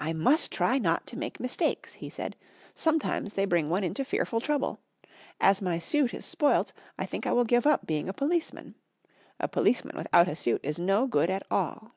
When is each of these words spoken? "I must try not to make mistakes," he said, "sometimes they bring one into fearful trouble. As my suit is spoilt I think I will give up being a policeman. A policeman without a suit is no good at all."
"I 0.00 0.14
must 0.14 0.50
try 0.50 0.78
not 0.78 1.06
to 1.08 1.18
make 1.18 1.38
mistakes," 1.40 1.92
he 1.92 2.08
said, 2.08 2.36
"sometimes 2.72 3.34
they 3.34 3.44
bring 3.44 3.68
one 3.68 3.84
into 3.84 4.02
fearful 4.02 4.40
trouble. 4.40 4.80
As 5.42 5.60
my 5.60 5.78
suit 5.78 6.14
is 6.14 6.24
spoilt 6.24 6.72
I 6.98 7.04
think 7.04 7.26
I 7.26 7.32
will 7.32 7.44
give 7.44 7.66
up 7.66 7.86
being 7.86 8.08
a 8.08 8.14
policeman. 8.14 8.76
A 9.38 9.46
policeman 9.46 9.94
without 9.94 10.26
a 10.28 10.34
suit 10.34 10.62
is 10.64 10.78
no 10.78 11.06
good 11.06 11.28
at 11.28 11.42
all." 11.50 11.92